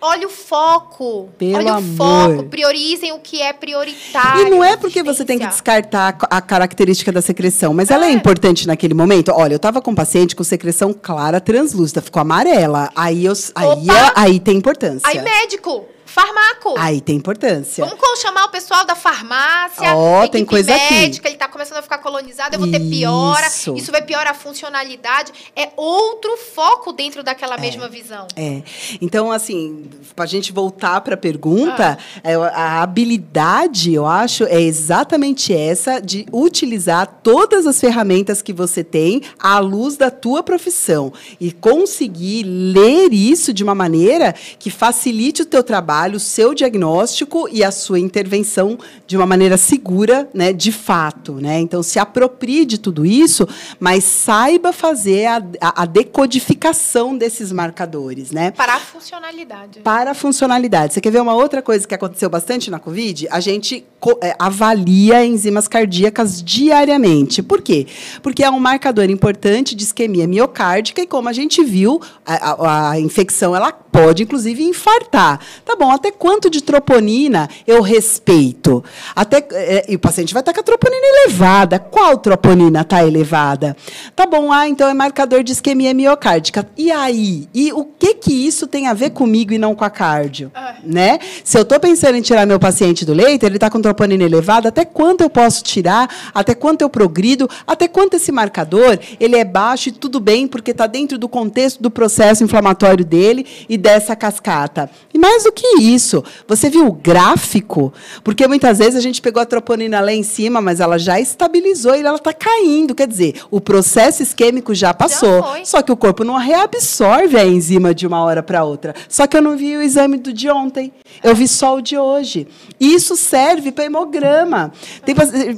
[0.00, 1.30] Olha o foco.
[1.38, 1.96] Pelo olha o amor.
[2.36, 2.48] foco.
[2.48, 4.46] Priorizem o que é prioritário.
[4.46, 8.08] E não é porque você tem que descartar a característica da secreção, mas ela é
[8.08, 8.12] É.
[8.12, 9.30] importante naquele momento.
[9.32, 12.90] Olha, eu tava com um paciente com secreção clara, translúcida, ficou amarela.
[12.96, 15.08] Aí, eu, aí, é- aí tem importância.
[15.08, 16.74] Aí médico, farmaco.
[16.78, 17.84] Aí tem importância.
[17.84, 19.86] Vamos chamar o pessoal da farmácia,
[20.18, 20.94] equipe tem coisa aqui.
[20.94, 23.74] médica, ele está começando a ficar colonizado, eu vou ter piora, Isso.
[23.76, 25.32] isso vai piorar a funcionalidade.
[25.56, 28.26] É outro foco dentro daquela mesma visão.
[28.36, 28.62] É.
[29.00, 32.20] Então, assim, para a gente voltar para a pergunta, Ah.
[32.22, 38.84] é, a habilidade, eu acho, é exatamente essa de utilizar todas as ferramentas que você
[38.84, 45.42] tem à luz da tua profissão e conseguir ler isso de uma maneira que facilite
[45.42, 50.52] o teu trabalho, o seu diagnóstico e a sua intervenção de uma maneira segura, né,
[50.52, 51.60] de fato, né?
[51.60, 53.46] Então, se aproprie de tudo isso,
[53.78, 58.50] mas saiba fazer a, a- a decodificação desses marcadores, né?
[58.50, 59.80] Para a funcionalidade.
[59.80, 60.94] Para a funcionalidade.
[60.94, 63.28] Você quer ver uma outra coisa que aconteceu bastante na Covid?
[63.30, 63.84] A gente
[64.20, 67.42] é, avalia enzimas cardíacas diariamente.
[67.42, 67.86] Por quê?
[68.22, 72.90] Porque é um marcador importante de isquemia miocárdica e, como a gente viu, a, a-
[72.92, 75.38] a infecção ela pode, inclusive, infartar.
[75.64, 78.84] Tá bom, até quanto de troponina eu respeito?
[79.14, 81.78] Até, é, e o paciente vai estar com a troponina elevada.
[81.78, 83.76] Qual troponina está elevada?
[84.14, 86.68] Tá bom, ah, então é marcador de isquemia miocárdica.
[86.76, 87.48] E aí?
[87.54, 90.50] E o que que isso tem a ver comigo e não com a cardio?
[90.54, 90.74] É.
[90.84, 91.18] Né?
[91.44, 94.68] Se eu estou pensando em tirar meu paciente do leito, ele está com troponina elevada,
[94.68, 96.08] até quanto eu posso tirar?
[96.34, 97.48] Até quanto eu progrido?
[97.66, 101.82] Até quanto esse marcador ele é baixo e tudo bem, porque está dentro do contexto
[101.82, 104.90] do processo inflamatório dele e dessa cascata.
[105.12, 107.92] E mais do que isso, você viu o gráfico?
[108.22, 111.94] Porque muitas vezes a gente pegou a troponina lá em cima, mas ela já estabilizou
[111.94, 112.94] e ela está caindo.
[112.94, 115.42] Quer dizer, o processo isquêmico já passou.
[115.42, 115.64] foi.
[115.64, 118.94] Só que o corpo não reabsorve a enzima de uma hora para outra.
[119.08, 120.92] Só que eu não vi o exame do de ontem.
[121.22, 122.46] Eu vi só o de hoje.
[122.78, 124.72] Isso serve para hemograma.
[125.04, 125.14] Tem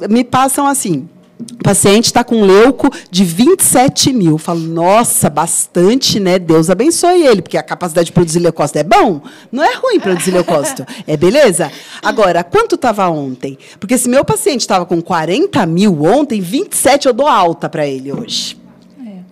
[0.09, 1.09] me passam assim.
[1.53, 4.33] O paciente está com leuco de 27 mil.
[4.33, 6.39] Eu Falo, nossa, bastante, né?
[6.39, 9.21] Deus abençoe ele, porque a capacidade de produzir leucócito é bom.
[9.51, 10.85] Não é ruim produzir leucócito.
[11.07, 11.71] É beleza?
[12.03, 13.59] Agora, quanto estava ontem?
[13.79, 18.13] Porque se meu paciente estava com 40 mil ontem, 27 eu dou alta para ele
[18.13, 18.57] hoje.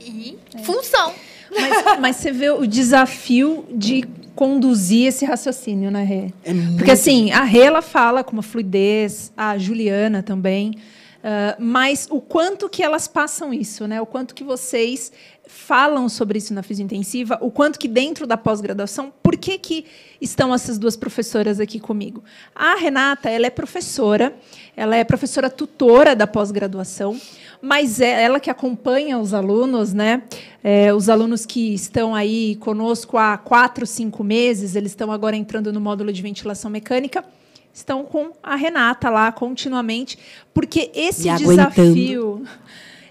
[0.01, 1.13] E função.
[1.55, 6.33] Mas, mas você vê o desafio de conduzir esse raciocínio, né, Rê?
[6.45, 10.75] É Porque assim, a Rê ela fala com uma fluidez, a Juliana também,
[11.23, 14.01] ah, mas o quanto que elas passam isso, né?
[14.01, 15.13] O quanto que vocês
[15.47, 19.85] falam sobre isso na fisiointensiva, o quanto que dentro da pós-graduação, por que, que
[20.21, 22.25] estão essas duas professoras aqui comigo?
[22.55, 24.35] A Renata, ela é professora,
[24.77, 27.21] ela é professora tutora da pós-graduação,
[27.61, 30.23] mas é ela que acompanha os alunos, né?
[30.65, 35.73] É, os alunos que estão aí conosco há quatro, cinco meses, eles estão agora entrando
[35.73, 37.25] no módulo de ventilação mecânica,
[37.73, 40.19] estão com a Renata lá continuamente,
[40.53, 41.73] porque esse aguentando.
[41.75, 42.45] desafio,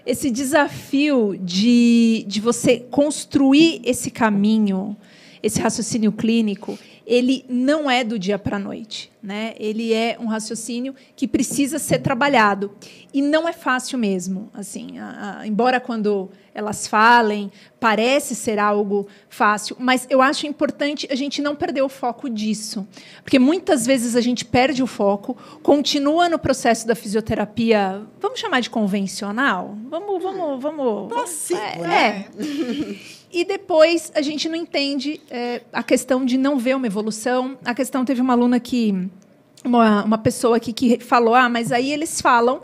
[0.06, 4.96] esse desafio de, de você construir esse caminho,
[5.42, 9.10] esse raciocínio clínico, ele não é do dia para a noite.
[9.22, 9.54] Né?
[9.56, 12.72] Ele é um raciocínio que precisa ser trabalhado.
[13.14, 14.50] E não é fácil mesmo.
[14.52, 21.06] assim a- a- Embora quando elas falem, parece ser algo fácil, mas eu acho importante
[21.10, 22.86] a gente não perder o foco disso.
[23.22, 28.58] Porque muitas vezes a gente perde o foco, continua no processo da fisioterapia, vamos chamar
[28.60, 29.78] de convencional?
[29.88, 31.12] Vamos, vamos, vamos.
[31.12, 32.26] Clássico, é, né?
[32.38, 33.12] é.
[33.32, 37.56] E depois a gente não entende é, a questão de não ver uma evolução.
[37.64, 39.08] A questão teve uma aluna que
[39.64, 42.60] uma, uma pessoa aqui que falou: ah, mas aí eles falam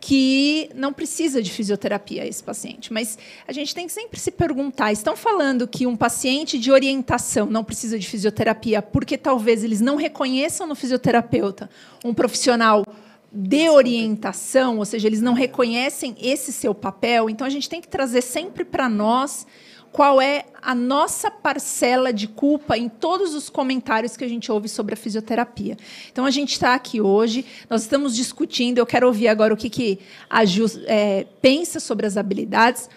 [0.00, 2.92] que não precisa de fisioterapia esse paciente.
[2.92, 7.46] Mas a gente tem que sempre se perguntar: estão falando que um paciente de orientação
[7.46, 11.70] não precisa de fisioterapia porque talvez eles não reconheçam no fisioterapeuta
[12.04, 12.84] um profissional
[13.30, 17.86] de orientação, ou seja, eles não reconhecem esse seu papel, então a gente tem que
[17.86, 19.46] trazer sempre para nós
[19.92, 24.68] qual é a nossa parcela de culpa em todos os comentários que a gente ouve
[24.68, 25.76] sobre a fisioterapia.
[26.10, 29.70] Então, a gente está aqui hoje, nós estamos discutindo, eu quero ouvir agora o que,
[29.70, 29.98] que
[30.28, 32.88] a Ju é, pensa sobre as habilidades,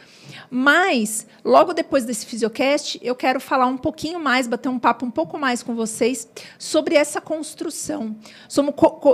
[0.49, 5.11] mas, logo depois desse Fisiocast, eu quero falar um pouquinho mais, bater um papo um
[5.11, 6.27] pouco mais com vocês
[6.59, 8.15] sobre essa construção,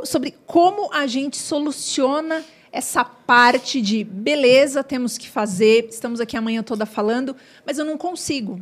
[0.03, 6.61] sobre como a gente soluciona essa parte de beleza, temos que fazer, estamos aqui amanhã
[6.61, 8.59] toda falando, mas eu não consigo.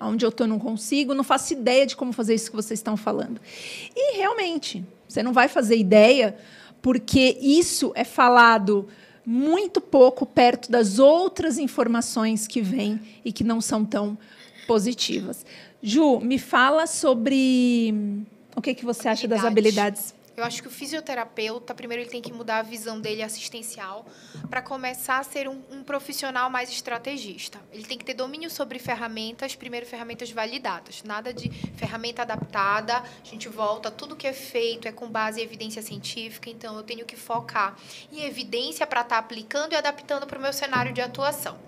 [0.00, 2.96] Onde eu estou, não consigo, não faço ideia de como fazer isso que vocês estão
[2.96, 3.40] falando.
[3.96, 6.36] E realmente, você não vai fazer ideia,
[6.80, 8.88] porque isso é falado
[9.26, 14.16] muito pouco perto das outras informações que vêm e que não são tão
[14.66, 15.44] positivas.
[15.82, 17.92] Ju, me fala sobre
[18.54, 22.22] o que, que você acha das habilidades eu acho que o fisioterapeuta, primeiro, ele tem
[22.22, 24.06] que mudar a visão dele assistencial
[24.48, 27.60] para começar a ser um, um, profissional mais estrategista.
[27.72, 31.02] Ele tem que ter domínio sobre ferramentas, primeiro, ferramentas validadas.
[31.02, 32.98] Nada de ferramenta adaptada.
[32.98, 36.82] A gente volta, tudo que é feito é com base em evidência científica, então eu
[36.82, 37.76] tenho que focar
[38.12, 41.67] em evidência para estar tá aplicando e adaptando para o meu cenário de atuação.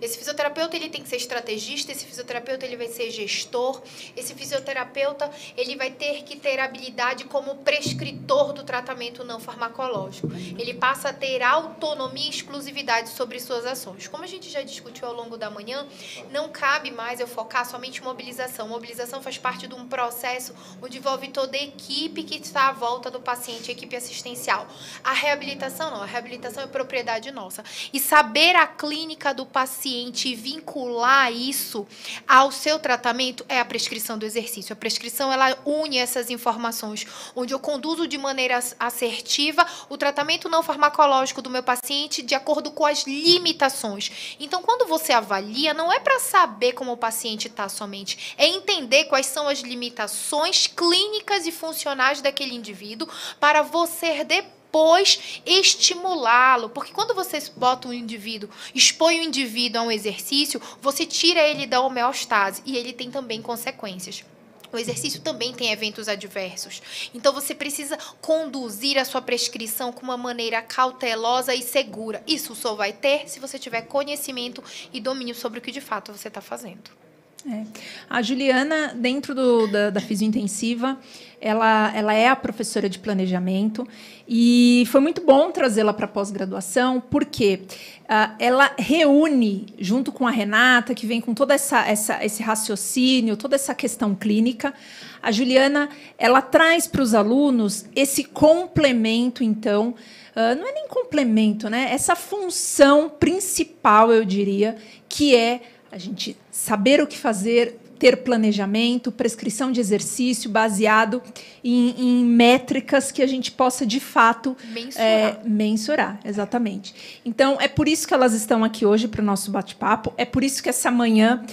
[0.00, 3.82] Esse fisioterapeuta ele tem que ser estrategista, esse fisioterapeuta ele vai ser gestor,
[4.16, 10.28] esse fisioterapeuta ele vai ter que ter habilidade como prescritor do tratamento não farmacológico.
[10.58, 14.08] Ele passa a ter autonomia e exclusividade sobre suas ações.
[14.08, 15.86] Como a gente já discutiu ao longo da manhã,
[16.30, 18.68] não cabe mais eu focar somente em mobilização.
[18.68, 23.10] Mobilização faz parte de um processo onde envolve toda a equipe que está à volta
[23.10, 24.66] do paciente, a equipe assistencial.
[25.04, 27.62] A reabilitação não, a reabilitação é propriedade nossa.
[27.92, 31.84] E saber a clínica do paciente paciente e vincular isso
[32.26, 34.72] ao seu tratamento é a prescrição do exercício.
[34.72, 40.62] A prescrição ela une essas informações, onde eu conduzo de maneira assertiva o tratamento não
[40.62, 44.36] farmacológico do meu paciente de acordo com as limitações.
[44.38, 49.06] Então, quando você avalia, não é para saber como o paciente está somente, é entender
[49.06, 53.08] quais são as limitações clínicas e funcionais daquele indivíduo
[53.40, 56.70] para você depois depois estimulá-lo.
[56.70, 61.66] Porque quando você bota um indivíduo, expõe o indivíduo a um exercício, você tira ele
[61.66, 64.24] da homeostase e ele tem também consequências.
[64.72, 66.80] O exercício também tem eventos adversos.
[67.12, 72.22] Então você precisa conduzir a sua prescrição com uma maneira cautelosa e segura.
[72.24, 76.12] Isso só vai ter se você tiver conhecimento e domínio sobre o que de fato
[76.12, 77.00] você está fazendo.
[77.48, 77.64] É.
[78.08, 80.98] A Juliana, dentro do, da, da fisiointensiva,
[81.40, 83.86] ela, ela é a professora de planejamento
[84.28, 87.62] e foi muito bom trazê-la para pós-graduação, porque
[88.04, 93.36] uh, ela reúne, junto com a Renata, que vem com todo essa, essa, esse raciocínio,
[93.36, 94.74] toda essa questão clínica,
[95.22, 99.94] a Juliana ela traz para os alunos esse complemento, então,
[100.36, 101.88] uh, não é nem complemento, né?
[101.90, 104.76] Essa função principal, eu diria,
[105.08, 111.22] que é a gente saber o que fazer, ter planejamento, prescrição de exercício baseado
[111.62, 115.06] em, em métricas que a gente possa de fato mensurar.
[115.06, 117.20] É, mensurar, exatamente.
[117.24, 120.14] Então é por isso que elas estão aqui hoje para o nosso bate-papo.
[120.16, 121.44] É por isso que essa manhã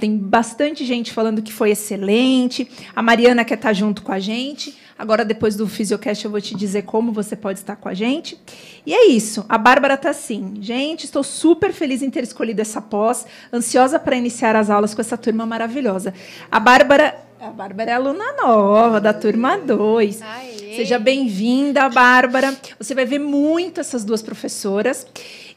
[0.00, 2.66] tem bastante gente falando que foi excelente.
[2.96, 4.74] A Mariana quer estar junto com a gente.
[4.96, 8.38] Agora, depois do Fisiocast, eu vou te dizer como você pode estar com a gente.
[8.86, 9.44] E é isso.
[9.48, 10.54] A Bárbara está assim.
[10.60, 15.00] Gente, estou super feliz em ter escolhido essa pós, ansiosa para iniciar as aulas com
[15.00, 16.14] essa turma maravilhosa.
[16.50, 17.16] A Bárbara.
[17.40, 20.20] A Bárbara é aluna nova da turma 2.
[20.76, 22.56] Seja bem-vinda, Bárbara.
[22.78, 25.06] Você vai ver muito essas duas professoras.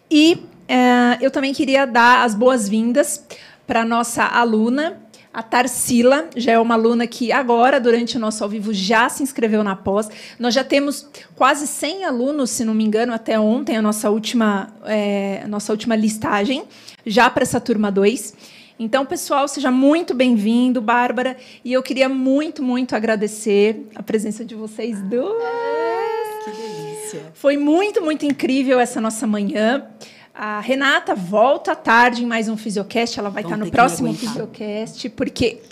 [0.09, 3.23] E uh, eu também queria dar as boas-vindas
[3.67, 4.97] para nossa aluna,
[5.37, 9.21] a Tarsila já é uma aluna que agora, durante o nosso ao vivo, já se
[9.21, 10.09] inscreveu na pós.
[10.39, 14.73] Nós já temos quase 100 alunos, se não me engano, até ontem, a nossa última,
[14.83, 16.63] é, a nossa última listagem,
[17.05, 18.33] já para essa turma 2.
[18.79, 21.37] Então, pessoal, seja muito bem-vindo, Bárbara.
[21.63, 25.37] E eu queria muito, muito agradecer a presença de vocês duas.
[26.45, 27.21] Que delícia.
[27.35, 29.85] Foi muito, muito incrível essa nossa manhã.
[30.39, 33.17] A Renata volta à tarde em mais um Fisiocast.
[33.17, 35.63] Ela vai Vão estar no próximo Fisiocast, porque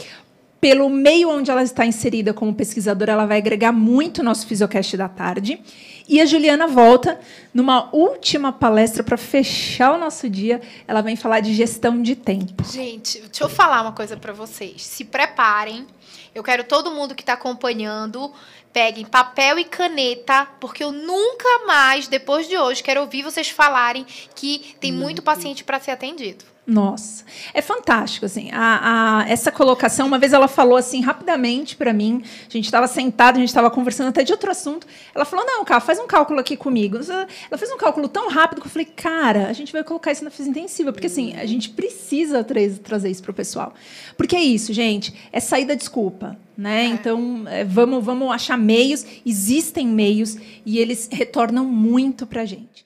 [0.60, 4.98] pelo meio onde ela está inserida como pesquisadora, ela vai agregar muito no nosso Fisiocast
[4.98, 5.62] da tarde.
[6.10, 7.20] E a Juliana volta
[7.54, 10.60] numa última palestra para fechar o nosso dia.
[10.88, 12.64] Ela vem falar de gestão de tempo.
[12.64, 14.82] Gente, deixa eu falar uma coisa para vocês.
[14.82, 15.86] Se preparem.
[16.34, 18.34] Eu quero todo mundo que está acompanhando
[18.76, 24.06] peguem papel e caneta, porque eu nunca mais, depois de hoje, quero ouvir vocês falarem
[24.36, 26.44] que tem muito paciente para ser atendido.
[26.68, 31.94] Nossa, é fantástico, assim, a, a, essa colocação, uma vez ela falou assim, rapidamente para
[31.94, 35.46] mim, a gente estava sentado, a gente estava conversando até de outro assunto, ela falou,
[35.46, 38.72] não, cara, faz um cálculo aqui comigo, ela fez um cálculo tão rápido que eu
[38.72, 42.44] falei, cara, a gente vai colocar isso na física intensiva, porque assim, a gente precisa
[42.44, 43.72] trazer, trazer isso para o pessoal,
[44.18, 46.88] porque é isso, gente, é sair da desculpa, né, é.
[46.88, 50.36] então é, vamos, vamos achar meios, existem meios,
[50.66, 52.86] e eles retornam muito para a gente.